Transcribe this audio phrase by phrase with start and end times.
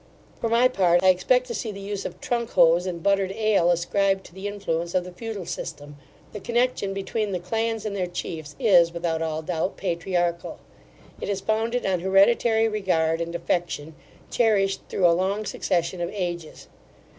[0.39, 3.69] For my part, I expect to see the use of trunk hose and buttered ale
[3.69, 5.95] ascribed to the influence of the feudal system.
[6.33, 10.57] The connection between the clans and their chiefs is, without all doubt, patriarchal.
[11.19, 13.93] It is founded on hereditary regard and affection,
[14.31, 16.67] cherished through a long succession of ages.